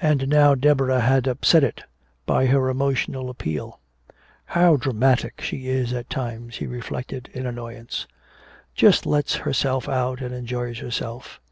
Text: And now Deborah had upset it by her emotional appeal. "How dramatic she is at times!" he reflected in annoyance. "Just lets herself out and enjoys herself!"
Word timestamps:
And 0.00 0.28
now 0.28 0.54
Deborah 0.54 1.02
had 1.02 1.26
upset 1.26 1.62
it 1.62 1.82
by 2.24 2.46
her 2.46 2.70
emotional 2.70 3.28
appeal. 3.28 3.78
"How 4.46 4.76
dramatic 4.76 5.42
she 5.42 5.68
is 5.68 5.92
at 5.92 6.08
times!" 6.08 6.56
he 6.56 6.66
reflected 6.66 7.28
in 7.34 7.44
annoyance. 7.46 8.06
"Just 8.74 9.04
lets 9.04 9.34
herself 9.34 9.86
out 9.86 10.22
and 10.22 10.32
enjoys 10.34 10.78
herself!" 10.78 11.42